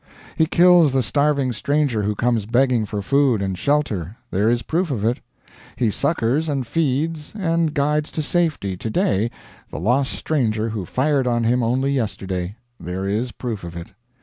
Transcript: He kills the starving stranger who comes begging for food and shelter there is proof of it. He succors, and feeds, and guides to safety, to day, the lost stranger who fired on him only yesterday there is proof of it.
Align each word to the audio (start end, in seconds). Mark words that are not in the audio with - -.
He 0.35 0.47
kills 0.47 0.93
the 0.93 1.03
starving 1.03 1.53
stranger 1.53 2.01
who 2.01 2.15
comes 2.15 2.47
begging 2.47 2.87
for 2.87 3.03
food 3.03 3.39
and 3.39 3.55
shelter 3.55 4.17
there 4.31 4.49
is 4.49 4.63
proof 4.63 4.89
of 4.89 5.05
it. 5.05 5.19
He 5.75 5.91
succors, 5.91 6.49
and 6.49 6.65
feeds, 6.65 7.33
and 7.35 7.71
guides 7.71 8.09
to 8.13 8.23
safety, 8.23 8.75
to 8.75 8.89
day, 8.89 9.29
the 9.69 9.79
lost 9.79 10.13
stranger 10.13 10.69
who 10.69 10.87
fired 10.87 11.27
on 11.27 11.43
him 11.43 11.61
only 11.61 11.91
yesterday 11.91 12.55
there 12.79 13.05
is 13.07 13.31
proof 13.31 13.63
of 13.63 13.75
it. 13.77 13.93